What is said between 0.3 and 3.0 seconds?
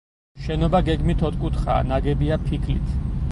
შენობა გეგმით ოთხკუთხაა, ნაგებია ფიქლით.